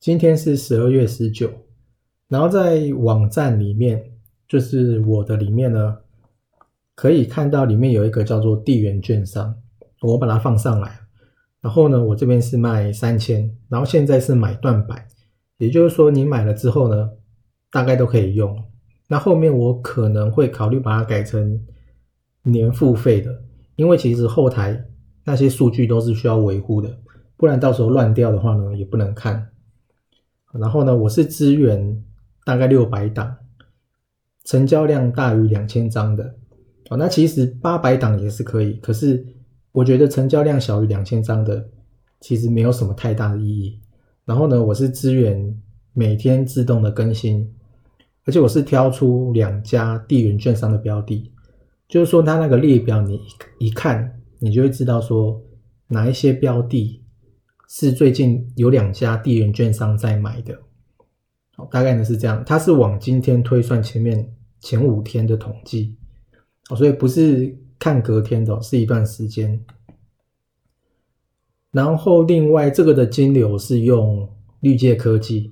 [0.00, 1.50] 今天是十二月十九，
[2.26, 4.02] 然后在网站里面，
[4.48, 5.98] 就是我的里面呢，
[6.94, 9.54] 可以看到里面有一个叫做地缘券商，
[10.00, 10.98] 我把它放上来。
[11.60, 15.06] 然后呢，我这边是卖三千，然后现在是买断版，
[15.58, 17.10] 也就是说你买了之后呢，
[17.70, 18.58] 大概都可以用。
[19.06, 21.60] 那后面我可能会考虑把它改成
[22.44, 23.42] 年付费的，
[23.76, 24.82] 因为其实后台
[25.24, 26.98] 那些数据都是需要维护的，
[27.36, 29.46] 不然到时候乱掉的话呢，也不能看。
[30.52, 32.02] 然后呢，我是支援
[32.44, 33.36] 大概六百档，
[34.44, 36.34] 成交量大于两千张的。
[36.88, 39.26] 哦，那其实八百档也是可以，可是。
[39.72, 41.64] 我觉得成交量小于两千张的，
[42.20, 43.78] 其实没有什么太大的意义。
[44.24, 45.56] 然后呢，我是支援
[45.92, 47.48] 每天自动的更新，
[48.24, 51.30] 而且我是挑出两家地缘券商的标的，
[51.86, 53.20] 就是说它那个列表你
[53.60, 55.40] 一看，你就会知道说
[55.86, 57.00] 哪一些标的
[57.70, 60.60] 是最近有两家地缘券商在买的。
[61.56, 65.96] 好，大概呢是这样，它是往今天推算前面前五天的统计，
[66.68, 67.56] 哦，所以不是。
[67.82, 69.64] 看隔天的是一段时间，
[71.70, 74.28] 然后另外这个的金流是用
[74.60, 75.50] 绿界科技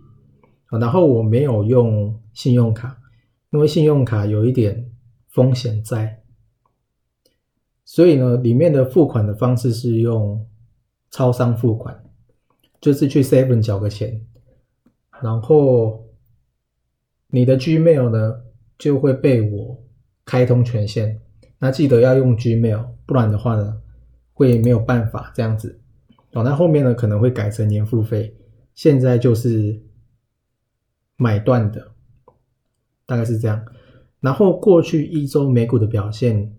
[0.71, 3.01] 然后我没有用信用卡，
[3.49, 4.91] 因为信用卡有一点
[5.29, 6.21] 风险在，
[7.87, 10.47] 所以呢，里面的付款的方式是用
[11.11, 11.99] 超商付款，
[12.81, 14.25] 就是去 Seven 缴个钱，
[15.23, 16.07] 然后
[17.29, 18.43] 你的 Gmail 呢
[18.79, 19.83] 就会被我
[20.25, 21.21] 开通权限。
[21.59, 23.81] 那记得要用 Gmail，不然的话呢，
[24.33, 25.81] 会没有办法这样子。
[26.33, 28.37] 哦，那后面呢可能会改成年付费，
[28.75, 29.83] 现在就是
[31.17, 31.93] 买断的，
[33.07, 33.65] 大概是这样。
[34.21, 36.55] 然后过去一周美股的表现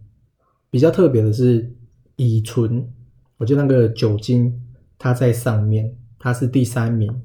[0.70, 1.74] 比较特别的是
[2.18, 2.92] 乙醇，
[3.38, 4.62] 我觉得那个酒精
[4.98, 7.24] 它在上面，它是第三名，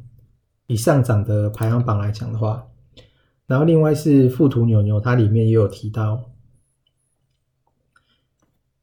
[0.69, 2.69] 以上涨的排行榜来讲的话，
[3.47, 6.31] 然后另外是富途牛牛，它里面也有提到。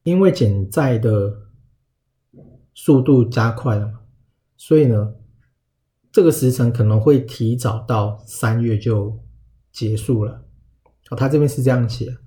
[0.04, 1.44] 因为减债的
[2.74, 4.00] 速度加快了嘛，
[4.58, 5.14] 所以呢，
[6.12, 9.20] 这个时程可能会提早到三月就
[9.72, 10.44] 结束了。
[11.12, 12.18] 哦，他这边是这样写。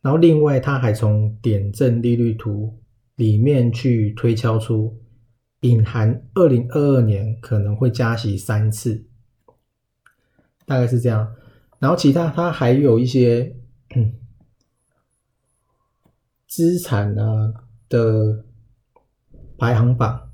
[0.00, 2.80] 然后另外，他还从点阵利率图
[3.16, 4.98] 里面去推敲出，
[5.60, 9.04] 隐含二零二二年可能会加息三次，
[10.66, 11.34] 大概是这样。
[11.78, 13.54] 然后其他他还有一些。
[16.46, 17.52] 资产呢
[17.88, 18.44] 的
[19.58, 20.30] 排行榜，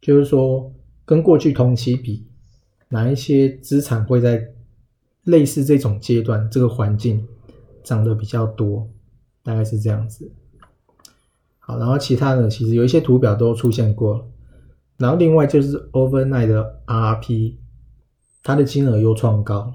[0.00, 0.72] 就是说
[1.04, 2.26] 跟过去同期比，
[2.88, 4.52] 哪一些资产会在
[5.24, 7.26] 类似这种阶段、这个环境
[7.82, 8.90] 涨得比较多，
[9.42, 10.30] 大概是这样子。
[11.68, 14.26] 好，然后其他的其实有一些图表都出现过，
[14.96, 17.56] 然后另外就是 overnight 的 RP，
[18.42, 19.74] 它的金额又创高，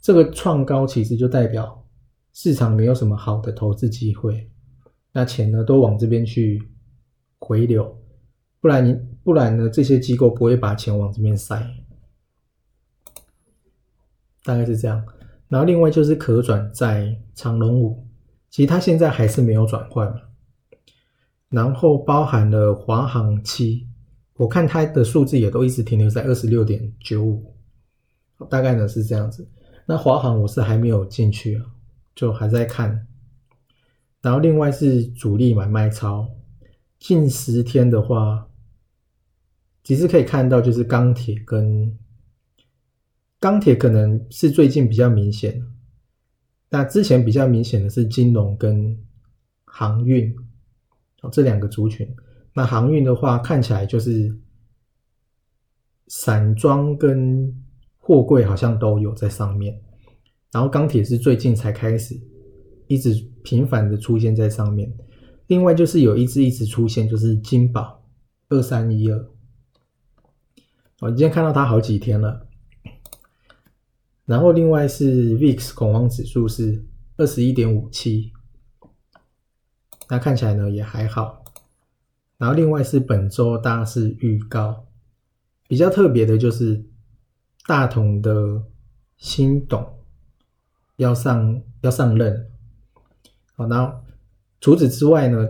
[0.00, 1.84] 这个创高其实就代表
[2.32, 4.48] 市场没有什么好的投资机会。
[5.10, 6.62] 那钱呢，都往这边去
[7.40, 7.98] 回流，
[8.60, 11.60] 不然你不然呢，这些机构不会把钱往这边塞，
[14.44, 15.04] 大概是这样。
[15.48, 18.06] 然后另外就是可转债长龙五，
[18.48, 20.20] 其实它现在还是没有转换嘛。
[21.48, 23.86] 然后包含了华航七，
[24.34, 27.54] 我看它的数字也都一直停留在二十六点九五，
[28.50, 29.48] 大概呢是这样子。
[29.86, 31.66] 那华航我是还没有进去啊，
[32.14, 33.06] 就还在看。
[34.20, 36.28] 然后另外是主力买卖超，
[36.98, 38.48] 近十天的话，
[39.84, 41.96] 其实可以看到就是钢铁跟
[43.38, 45.62] 钢铁可能是最近比较明显，
[46.70, 48.98] 那之前比较明显的是金融跟
[49.64, 50.34] 航运
[51.30, 52.08] 这两个族群。
[52.54, 54.34] 那航运的话看起来就是
[56.08, 57.54] 散装跟
[57.98, 59.80] 货柜好像都有在上面，
[60.52, 62.14] 然后钢铁是最近才开始。
[62.88, 63.12] 一直
[63.42, 64.88] 频繁的出现在上面，
[65.48, 68.08] 另外就是有一只一直出现，就是金宝
[68.48, 69.28] 二三一二，
[71.00, 72.46] 我今天看到它好几天了。
[74.24, 76.86] 然后另外是 VIX 恐慌指数是
[77.16, 78.32] 二十一点五七，
[80.08, 81.44] 那看起来呢也还好。
[82.38, 84.84] 然后另外是本周大事预告，
[85.68, 86.84] 比较特别的就是
[87.66, 88.62] 大同的
[89.16, 89.84] 新董
[90.96, 92.50] 要上要上任。
[93.54, 94.00] 好，然后
[94.60, 95.48] 除此之外呢，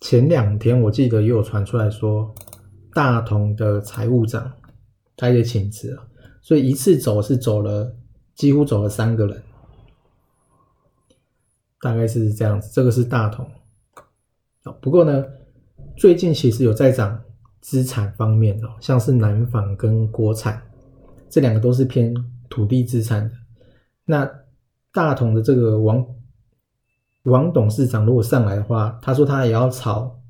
[0.00, 2.34] 前两天我记得也有传出来说，
[2.92, 4.52] 大同的财务长
[5.16, 6.06] 他也请辞了，
[6.42, 7.96] 所以一次走是走了，
[8.34, 9.42] 几乎走了三个人，
[11.82, 12.70] 大概是这样子。
[12.72, 13.44] 这个是大同。
[14.80, 15.24] 不过呢，
[15.96, 17.20] 最近其实有在涨
[17.60, 20.62] 资产方面的，像是南纺跟国产
[21.28, 22.14] 这两个都是偏
[22.48, 23.34] 土地资产的。
[24.04, 24.30] 那
[24.92, 26.06] 大同的这个王
[27.24, 30.20] 王董事长如果上来的话，他说他也要炒，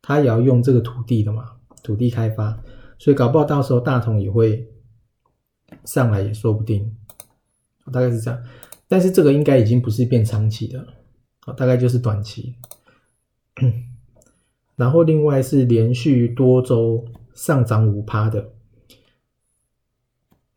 [0.00, 1.50] 他也要用这个土地的嘛，
[1.82, 2.58] 土地开发，
[2.98, 4.66] 所以搞不好到时候大同也会
[5.84, 6.96] 上来也说不定，
[7.92, 8.42] 大概是这样。
[8.94, 10.86] 但是这个应该已经不是变长期的，
[11.56, 12.54] 大概就是短期。
[14.76, 18.52] 然后另外是连续多周上涨五趴的，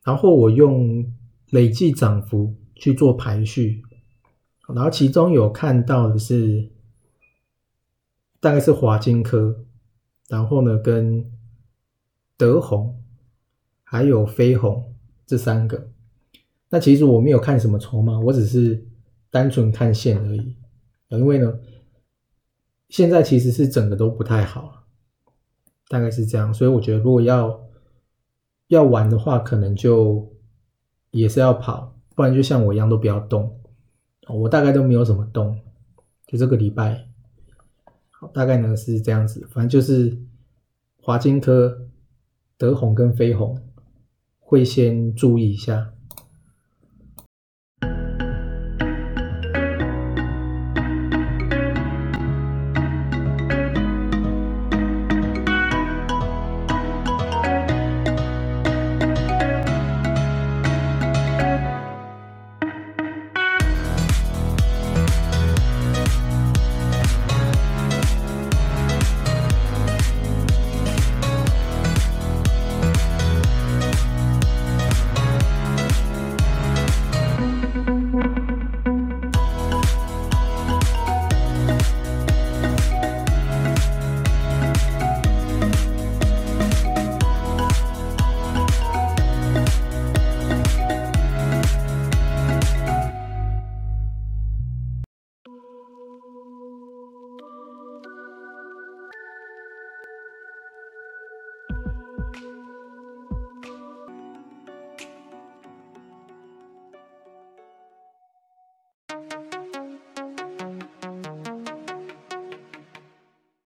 [0.04, 1.12] 然后我用
[1.50, 3.81] 累计涨幅去做排序，
[4.68, 6.69] 然后其中有看到的是
[8.39, 9.66] 大概是华金科，
[10.28, 11.25] 然后呢跟
[12.38, 13.04] 德宏
[13.84, 14.94] 还有飞鸿
[15.25, 15.89] 这三个，
[16.69, 18.85] 那其实我没有看什么筹码，我只是
[19.29, 20.55] 单纯看线而已，
[21.09, 21.59] 因为呢。
[22.89, 24.85] 现在其实是整个都不太好，
[25.89, 27.67] 大概是这样，所以我觉得如果要
[28.69, 30.33] 要玩的话，可能就
[31.11, 33.59] 也是要跑，不然就像我一样都不要动。
[34.29, 35.59] 我大概都没有怎么动，
[36.27, 37.09] 就这个礼拜，
[38.09, 40.17] 好，大概呢是这样子，反正就是
[41.01, 41.89] 华金科、
[42.57, 43.61] 德宏跟飞鸿
[44.39, 45.93] 会先注意一下，